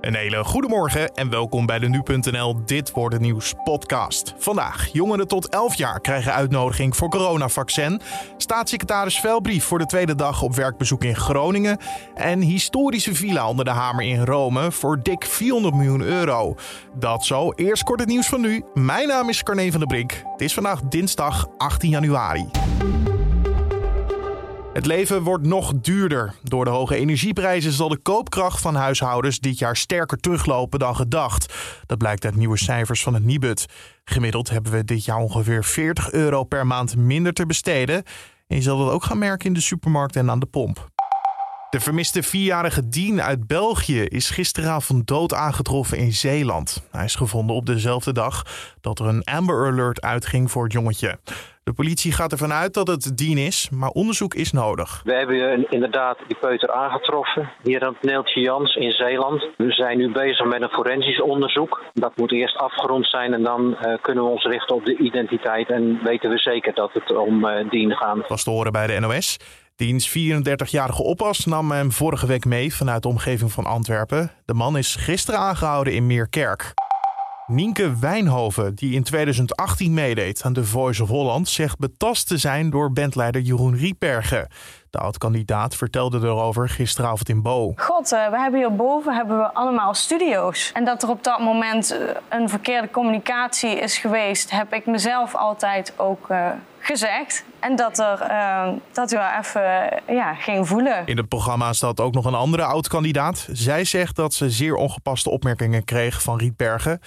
Een 0.00 0.14
hele 0.14 0.44
goede 0.44 0.68
morgen 0.68 1.14
en 1.14 1.30
welkom 1.30 1.66
bij 1.66 1.78
de 1.78 1.88
Nu.nl 1.88 2.64
Dit 2.64 2.90
wordt 2.90 3.14
het 3.14 3.22
nieuws 3.22 3.54
podcast. 3.64 4.34
Vandaag, 4.38 4.88
jongeren 4.92 5.28
tot 5.28 5.48
11 5.48 5.74
jaar 5.74 6.00
krijgen 6.00 6.32
uitnodiging 6.32 6.96
voor 6.96 7.08
coronavaccin. 7.08 8.00
Staatssecretaris 8.36 9.20
Velbrief 9.20 9.64
voor 9.64 9.78
de 9.78 9.86
tweede 9.86 10.14
dag 10.14 10.42
op 10.42 10.54
werkbezoek 10.54 11.04
in 11.04 11.16
Groningen. 11.16 11.78
En 12.14 12.40
historische 12.40 13.14
villa 13.14 13.48
onder 13.48 13.64
de 13.64 13.70
hamer 13.70 14.04
in 14.04 14.24
Rome 14.24 14.72
voor 14.72 15.02
dik 15.02 15.24
400 15.24 15.74
miljoen 15.74 16.02
euro. 16.02 16.54
Dat 16.94 17.24
zo, 17.24 17.52
eerst 17.52 17.82
kort 17.82 18.00
het 18.00 18.08
nieuws 18.08 18.28
van 18.28 18.40
nu. 18.40 18.64
Mijn 18.74 19.08
naam 19.08 19.28
is 19.28 19.42
Carne 19.42 19.70
van 19.70 19.80
der 19.80 19.88
Brink. 19.88 20.22
Het 20.32 20.40
is 20.40 20.54
vandaag 20.54 20.80
dinsdag 20.82 21.48
18 21.56 21.90
januari. 21.90 22.46
Het 24.72 24.86
leven 24.86 25.22
wordt 25.22 25.46
nog 25.46 25.72
duurder. 25.74 26.34
Door 26.42 26.64
de 26.64 26.70
hoge 26.70 26.96
energieprijzen 26.96 27.72
zal 27.72 27.88
de 27.88 27.98
koopkracht 27.98 28.60
van 28.60 28.74
huishoudens 28.74 29.38
dit 29.38 29.58
jaar 29.58 29.76
sterker 29.76 30.18
teruglopen 30.18 30.78
dan 30.78 30.96
gedacht. 30.96 31.54
Dat 31.86 31.98
blijkt 31.98 32.24
uit 32.24 32.36
nieuwe 32.36 32.58
cijfers 32.58 33.02
van 33.02 33.14
het 33.14 33.24
Nibud. 33.24 33.66
Gemiddeld 34.04 34.50
hebben 34.50 34.72
we 34.72 34.84
dit 34.84 35.04
jaar 35.04 35.18
ongeveer 35.18 35.64
40 35.64 36.12
euro 36.12 36.44
per 36.44 36.66
maand 36.66 36.96
minder 36.96 37.32
te 37.32 37.46
besteden. 37.46 38.04
En 38.46 38.56
je 38.56 38.62
zal 38.62 38.78
dat 38.78 38.90
ook 38.90 39.04
gaan 39.04 39.18
merken 39.18 39.46
in 39.46 39.54
de 39.54 39.60
supermarkt 39.60 40.16
en 40.16 40.30
aan 40.30 40.40
de 40.40 40.46
pomp. 40.46 40.88
De 41.70 41.80
vermiste 41.80 42.22
vierjarige 42.22 42.88
Dien 42.88 43.22
uit 43.22 43.46
België 43.46 44.02
is 44.02 44.30
gisteravond 44.30 45.06
dood 45.06 45.34
aangetroffen 45.34 45.98
in 45.98 46.12
Zeeland. 46.12 46.82
Hij 46.90 47.04
is 47.04 47.14
gevonden 47.14 47.56
op 47.56 47.66
dezelfde 47.66 48.12
dag 48.12 48.46
dat 48.80 48.98
er 48.98 49.06
een 49.06 49.24
Amber 49.24 49.66
Alert 49.66 50.00
uitging 50.00 50.50
voor 50.50 50.64
het 50.64 50.72
jongetje. 50.72 51.18
De 51.62 51.72
politie 51.72 52.12
gaat 52.12 52.32
ervan 52.32 52.52
uit 52.52 52.74
dat 52.74 52.86
het 52.86 53.16
Dien 53.16 53.38
is, 53.38 53.68
maar 53.70 53.88
onderzoek 53.88 54.34
is 54.34 54.52
nodig. 54.52 55.00
We 55.04 55.12
hebben 55.12 55.70
inderdaad 55.70 56.18
die 56.26 56.36
peuter 56.40 56.72
aangetroffen 56.72 57.50
hier 57.62 57.84
aan 57.84 57.92
het 57.92 58.02
Neeltje 58.02 58.40
Jans 58.40 58.74
in 58.74 58.90
Zeeland. 58.90 59.48
We 59.56 59.72
zijn 59.72 59.98
nu 59.98 60.12
bezig 60.12 60.46
met 60.46 60.62
een 60.62 60.68
forensisch 60.68 61.20
onderzoek. 61.20 61.82
Dat 61.94 62.16
moet 62.16 62.32
eerst 62.32 62.56
afgerond 62.56 63.06
zijn 63.06 63.32
en 63.32 63.42
dan 63.42 63.70
uh, 63.70 63.94
kunnen 64.00 64.24
we 64.24 64.30
ons 64.30 64.44
richten 64.44 64.76
op 64.76 64.84
de 64.84 64.96
identiteit 64.96 65.70
en 65.70 66.00
weten 66.02 66.30
we 66.30 66.38
zeker 66.38 66.74
dat 66.74 66.92
het 66.92 67.16
om 67.16 67.44
uh, 67.44 67.70
Dien 67.70 67.92
gaat. 67.92 68.28
Was 68.28 68.44
te 68.44 68.50
horen 68.50 68.72
bij 68.72 68.86
de 68.86 69.00
NOS. 69.00 69.36
Diens 69.76 70.08
34-jarige 70.18 71.02
oppas 71.02 71.44
nam 71.44 71.70
hem 71.70 71.92
vorige 71.92 72.26
week 72.26 72.44
mee 72.44 72.74
vanuit 72.74 73.02
de 73.02 73.08
omgeving 73.08 73.52
van 73.52 73.64
Antwerpen. 73.64 74.30
De 74.44 74.54
man 74.54 74.76
is 74.76 74.96
gisteren 74.96 75.40
aangehouden 75.40 75.92
in 75.92 76.06
Meerkerk. 76.06 76.72
Nienke 77.50 77.98
Wijnhoven, 77.98 78.74
die 78.74 78.94
in 78.94 79.02
2018 79.02 79.94
meedeed 79.94 80.42
aan 80.42 80.52
The 80.52 80.64
Voice 80.64 81.02
of 81.02 81.08
Holland, 81.08 81.48
zegt 81.48 81.78
betast 81.78 82.28
te 82.28 82.38
zijn 82.38 82.70
door 82.70 82.92
bandleider 82.92 83.40
Jeroen 83.40 83.76
Riepergen. 83.76 84.48
De 84.90 84.98
oud-kandidaat 84.98 85.76
vertelde 85.76 86.18
erover 86.18 86.68
gisteravond 86.68 87.28
in 87.28 87.42
Bo. 87.42 87.72
God, 87.76 88.12
uh, 88.12 88.30
we 88.30 88.38
hebben 88.38 88.60
hierboven 88.60 89.14
hebben 89.14 89.38
we 89.38 89.54
allemaal 89.54 89.94
studio's. 89.94 90.70
En 90.74 90.84
dat 90.84 91.02
er 91.02 91.08
op 91.08 91.24
dat 91.24 91.40
moment 91.40 91.92
uh, 91.92 91.98
een 92.28 92.48
verkeerde 92.48 92.90
communicatie 92.90 93.70
is 93.70 93.98
geweest, 93.98 94.50
heb 94.50 94.72
ik 94.72 94.86
mezelf 94.86 95.34
altijd 95.34 95.92
ook 95.96 96.28
uh, 96.30 96.46
gezegd. 96.78 97.44
En 97.58 97.76
dat, 97.76 97.98
er, 97.98 98.18
dat 98.92 99.10
we 99.10 99.38
even 99.40 100.02
ja, 100.14 100.34
ging 100.34 100.68
voelen. 100.68 101.06
In 101.06 101.16
het 101.16 101.28
programma 101.28 101.72
staat 101.72 102.00
ook 102.00 102.14
nog 102.14 102.24
een 102.24 102.34
andere 102.34 102.64
oud-kandidaat. 102.64 103.48
Zij 103.52 103.84
zegt 103.84 104.16
dat 104.16 104.34
ze 104.34 104.50
zeer 104.50 104.74
ongepaste 104.74 105.30
opmerkingen 105.30 105.84
kreeg 105.84 106.22
van 106.22 106.38
Rietbergen. 106.38 107.00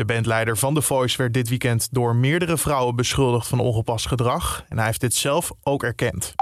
De 0.00 0.06
bandleider 0.06 0.56
van 0.56 0.74
The 0.74 0.82
Voice 0.82 1.16
werd 1.16 1.34
dit 1.34 1.48
weekend 1.48 1.88
door 1.90 2.16
meerdere 2.16 2.58
vrouwen 2.58 2.96
beschuldigd 2.96 3.48
van 3.48 3.58
ongepast 3.58 4.06
gedrag. 4.08 4.64
En 4.68 4.76
hij 4.76 4.86
heeft 4.86 5.00
dit 5.00 5.14
zelf 5.14 5.52
ook 5.62 5.82
erkend. 5.82 6.34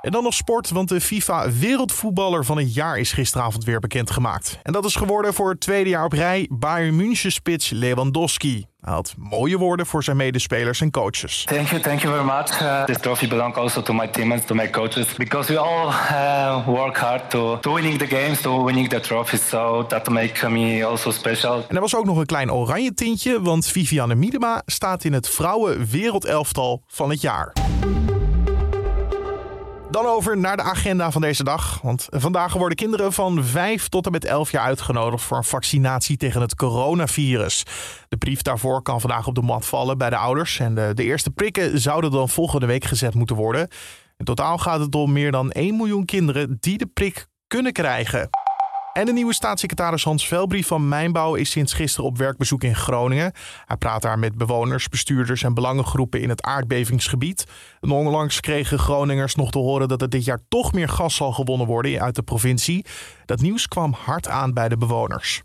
En 0.00 0.10
dan 0.10 0.22
nog 0.22 0.34
sport, 0.34 0.70
want 0.70 0.88
de 0.88 1.00
FIFA 1.00 1.50
Wereldvoetballer 1.50 2.44
van 2.44 2.58
het 2.58 2.74
jaar 2.74 2.98
is 2.98 3.12
gisteravond 3.12 3.64
weer 3.64 3.80
bekendgemaakt. 3.80 4.58
En 4.62 4.72
dat 4.72 4.84
is 4.84 4.94
geworden 4.94 5.34
voor 5.34 5.50
het 5.50 5.60
tweede 5.60 5.90
jaar 5.90 6.04
op 6.04 6.12
rij 6.12 6.48
Bayern 6.52 6.96
München 6.96 7.32
spits 7.32 7.70
Lewandowski. 7.70 8.66
Hij 8.80 8.92
had 8.92 9.14
mooie 9.18 9.58
woorden 9.58 9.86
voor 9.86 10.04
zijn 10.04 10.16
medespelers 10.16 10.80
en 10.80 10.90
coaches. 10.90 11.44
Thank 11.44 11.68
you, 11.68 11.82
thank 11.82 12.00
you 12.00 12.14
very 12.14 12.26
much. 12.26 12.62
Uh, 12.62 12.84
this 12.84 12.98
trophy 12.98 13.28
belongs 13.28 13.56
also 13.56 13.82
to 13.82 13.92
my 13.92 14.08
team 14.08 14.32
and 14.32 14.46
to 14.46 14.54
my 14.54 14.70
coaches 14.70 15.14
because 15.14 15.52
we 15.52 15.58
all 15.58 15.88
uh, 15.88 16.66
work 16.66 16.96
hard 16.96 17.30
to, 17.30 17.58
to 17.58 17.74
winning 17.74 17.98
the 17.98 18.06
games, 18.06 18.40
to 18.40 18.64
winning 18.64 18.88
the 18.88 19.00
trophies. 19.00 19.48
So 19.48 19.86
that 19.86 20.08
make 20.08 20.50
me 20.50 20.86
also 20.86 21.10
special. 21.10 21.64
En 21.68 21.74
er 21.74 21.80
was 21.80 21.94
ook 21.94 22.04
nog 22.04 22.16
een 22.16 22.26
klein 22.26 22.52
oranje 22.52 22.94
tintje, 22.94 23.42
want 23.42 23.66
Vivianne 23.66 24.14
Miedema 24.14 24.62
staat 24.66 25.04
in 25.04 25.12
het 25.12 25.28
vrouwen 25.28 25.86
wereldelftal 25.90 26.82
van 26.86 27.10
het 27.10 27.20
jaar. 27.20 27.52
Dan 29.90 30.06
over 30.06 30.38
naar 30.38 30.56
de 30.56 30.62
agenda 30.62 31.10
van 31.10 31.20
deze 31.20 31.44
dag. 31.44 31.80
Want 31.82 32.06
vandaag 32.10 32.52
worden 32.52 32.76
kinderen 32.76 33.12
van 33.12 33.44
5 33.44 33.88
tot 33.88 34.06
en 34.06 34.12
met 34.12 34.24
11 34.24 34.50
jaar 34.50 34.64
uitgenodigd 34.64 35.22
voor 35.22 35.36
een 35.36 35.44
vaccinatie 35.44 36.16
tegen 36.16 36.40
het 36.40 36.54
coronavirus. 36.54 37.64
De 38.08 38.16
brief 38.16 38.42
daarvoor 38.42 38.82
kan 38.82 39.00
vandaag 39.00 39.26
op 39.26 39.34
de 39.34 39.42
mat 39.42 39.66
vallen 39.66 39.98
bij 39.98 40.10
de 40.10 40.16
ouders. 40.16 40.58
En 40.58 40.74
de, 40.74 40.94
eerste 41.04 41.30
prikken 41.30 41.80
zouden 41.80 42.10
dan 42.10 42.28
volgende 42.28 42.66
week 42.66 42.84
gezet 42.84 43.14
moeten 43.14 43.36
worden. 43.36 43.68
In 44.16 44.24
totaal 44.24 44.58
gaat 44.58 44.80
het 44.80 44.94
om 44.94 45.12
meer 45.12 45.30
dan 45.30 45.50
1 45.50 45.76
miljoen 45.76 46.04
kinderen 46.04 46.56
die 46.60 46.78
de 46.78 46.86
prik 46.86 47.26
kunnen 47.46 47.72
krijgen. 47.72 48.28
En 48.92 49.06
de 49.06 49.12
nieuwe 49.12 49.34
staatssecretaris 49.34 50.04
Hans 50.04 50.28
Velbrief 50.28 50.66
van 50.66 50.88
Mijnbouw 50.88 51.34
is 51.34 51.50
sinds 51.50 51.72
gisteren 51.72 52.06
op 52.06 52.18
werkbezoek 52.18 52.64
in 52.64 52.76
Groningen. 52.76 53.32
Hij 53.66 53.76
praat 53.76 54.02
daar 54.02 54.18
met 54.18 54.36
bewoners, 54.36 54.88
bestuurders 54.88 55.42
en 55.42 55.54
belangengroepen 55.54 56.20
in 56.20 56.28
het 56.28 56.42
aardbevingsgebied. 56.42 57.46
En 57.80 57.90
onlangs 57.90 58.40
kregen 58.40 58.78
Groningers 58.78 59.34
nog 59.34 59.50
te 59.50 59.58
horen 59.58 59.88
dat 59.88 60.02
er 60.02 60.08
dit 60.08 60.24
jaar 60.24 60.40
toch 60.48 60.72
meer 60.72 60.88
gas 60.88 61.14
zal 61.14 61.32
gewonnen 61.32 61.66
worden 61.66 62.00
uit 62.00 62.14
de 62.14 62.22
provincie. 62.22 62.84
Dat 63.26 63.40
nieuws 63.40 63.68
kwam 63.68 63.92
hard 63.92 64.28
aan 64.28 64.52
bij 64.52 64.68
de 64.68 64.76
bewoners. 64.76 65.42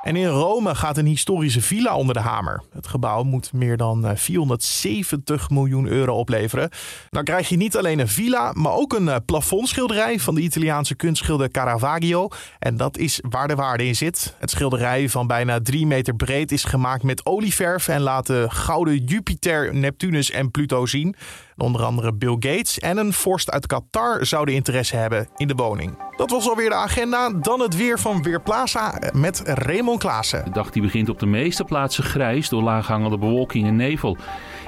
En 0.00 0.16
in 0.16 0.26
Rome 0.26 0.74
gaat 0.74 0.96
een 0.96 1.06
historische 1.06 1.60
villa 1.60 1.96
onder 1.96 2.14
de 2.14 2.20
hamer. 2.20 2.62
Het 2.72 2.86
gebouw 2.86 3.22
moet 3.22 3.52
meer 3.52 3.76
dan 3.76 4.16
470 4.16 5.42
eh, 5.42 5.48
miljoen 5.48 5.86
euro 5.86 6.14
opleveren. 6.14 6.70
Dan 7.10 7.24
krijg 7.24 7.48
je 7.48 7.56
niet 7.56 7.76
alleen 7.76 7.98
een 7.98 8.08
villa, 8.08 8.52
maar 8.54 8.72
ook 8.72 8.92
een 8.92 9.08
eh, 9.08 9.16
plafondschilderij 9.24 10.18
van 10.18 10.34
de 10.34 10.40
Italiaanse 10.40 10.94
kunstschilder 10.94 11.50
Caravaggio. 11.50 12.28
En 12.58 12.76
dat 12.76 12.98
is 12.98 13.20
waar 13.28 13.48
de 13.48 13.54
waarde 13.54 13.86
in 13.86 13.96
zit. 13.96 14.34
Het 14.38 14.50
schilderij 14.50 15.08
van 15.08 15.26
bijna 15.26 15.60
3 15.60 15.86
meter 15.86 16.14
breed 16.14 16.52
is 16.52 16.64
gemaakt 16.64 17.02
met 17.02 17.26
olieverf 17.26 17.88
en 17.88 18.00
laat 18.00 18.26
de 18.26 18.46
gouden 18.48 19.04
Jupiter, 19.04 19.74
Neptunus 19.74 20.30
en 20.30 20.50
Pluto 20.50 20.86
zien. 20.86 21.16
Onder 21.60 21.82
andere 21.82 22.14
Bill 22.14 22.36
Gates 22.38 22.78
en 22.78 22.96
een 22.96 23.12
vorst 23.12 23.50
uit 23.50 23.66
Qatar 23.66 24.26
zouden 24.26 24.54
interesse 24.54 24.96
hebben 24.96 25.28
in 25.36 25.48
de 25.48 25.54
woning. 25.54 25.98
Dat 26.16 26.30
was 26.30 26.48
alweer 26.48 26.68
de 26.68 26.74
agenda. 26.74 27.30
Dan 27.30 27.60
het 27.60 27.76
weer 27.76 27.98
van 27.98 28.22
Weerplaza 28.22 29.00
met 29.12 29.42
Raymond 29.44 29.98
Klaassen. 29.98 30.44
De 30.44 30.50
dag 30.50 30.70
die 30.70 30.82
begint 30.82 31.08
op 31.08 31.18
de 31.18 31.26
meeste 31.26 31.64
plaatsen 31.64 32.04
grijs 32.04 32.48
door 32.48 32.62
laaghangende 32.62 33.18
bewolking 33.18 33.66
en 33.66 33.76
nevel. 33.76 34.16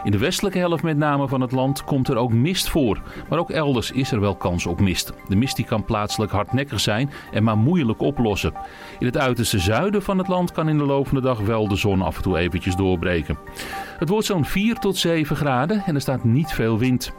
In 0.04 0.10
de 0.10 0.18
westelijke 0.18 0.58
helft 0.58 0.82
met 0.82 0.96
name 0.96 1.28
van 1.28 1.40
het 1.40 1.52
land 1.52 1.84
komt 1.84 2.08
er 2.08 2.16
ook 2.16 2.32
mist 2.32 2.68
voor. 2.68 3.02
Maar 3.28 3.38
ook 3.38 3.50
elders 3.50 3.90
is 3.90 4.12
er 4.12 4.20
wel 4.20 4.36
kans 4.36 4.66
op 4.66 4.80
mist. 4.80 5.12
De 5.28 5.36
mist 5.36 5.56
die 5.56 5.64
kan 5.64 5.84
plaatselijk 5.84 6.32
hardnekkig 6.32 6.80
zijn 6.80 7.10
en 7.32 7.44
maar 7.44 7.58
moeilijk 7.58 8.00
oplossen. 8.00 8.52
In 8.98 9.06
het 9.06 9.18
uiterste 9.18 9.58
zuiden 9.58 10.02
van 10.02 10.18
het 10.18 10.28
land 10.28 10.52
kan 10.52 10.68
in 10.68 10.78
de 10.78 10.84
loop 10.84 11.08
van 11.08 11.16
de 11.16 11.22
dag 11.22 11.40
wel 11.40 11.68
de 11.68 11.76
zon 11.76 12.02
af 12.02 12.16
en 12.16 12.22
toe 12.22 12.38
eventjes 12.38 12.76
doorbreken. 12.76 13.38
Het 13.98 14.08
wordt 14.08 14.26
zo'n 14.26 14.44
4 14.44 14.74
tot 14.74 14.96
7 14.96 15.36
graden 15.36 15.82
en 15.86 15.94
er 15.94 16.00
staat 16.00 16.24
niet 16.24 16.52
veel 16.52 16.78
wind. 16.78 17.12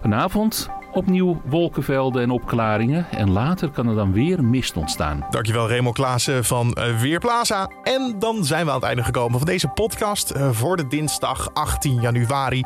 Vanavond 0.00 0.70
opnieuw 0.92 1.40
wolkenvelden 1.44 2.22
en 2.22 2.30
opklaringen. 2.30 3.06
En 3.10 3.30
later 3.30 3.70
kan 3.70 3.88
er 3.88 3.94
dan 3.94 4.12
weer 4.12 4.44
mist 4.44 4.76
ontstaan. 4.76 5.26
Dankjewel 5.30 5.68
Remo 5.68 5.92
Klaassen 5.92 6.44
van 6.44 6.72
eh, 6.72 7.00
Weerplaza. 7.00 7.70
En 7.82 8.14
dan 8.18 8.44
zijn 8.44 8.64
we 8.64 8.70
aan 8.70 8.76
het 8.76 8.84
einde 8.84 9.02
gekomen 9.02 9.38
van 9.38 9.48
deze 9.48 9.68
podcast 9.68 10.30
eh, 10.30 10.50
voor 10.50 10.76
de 10.76 10.86
dinsdag 10.86 11.50
18 11.52 12.00
januari. 12.00 12.64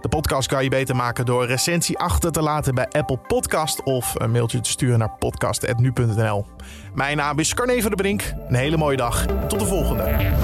De 0.00 0.08
podcast 0.08 0.48
kan 0.48 0.62
je 0.62 0.70
beter 0.70 0.96
maken 0.96 1.26
door 1.26 1.46
recensie 1.46 1.98
achter 1.98 2.32
te 2.32 2.42
laten 2.42 2.74
bij 2.74 2.88
Apple 2.90 3.18
Podcast 3.18 3.82
of 3.82 4.14
een 4.14 4.30
mailtje 4.30 4.60
te 4.60 4.70
sturen 4.70 4.98
naar 4.98 5.10
podcast.nu.nl. 5.18 6.46
Mijn 6.94 7.16
naam 7.16 7.38
is 7.38 7.54
Carne 7.54 7.80
van 7.80 7.90
der 7.90 7.96
Brink. 7.96 8.32
Een 8.48 8.54
hele 8.54 8.76
mooie 8.76 8.96
dag. 8.96 9.26
Tot 9.48 9.60
de 9.60 9.66
volgende. 9.66 10.34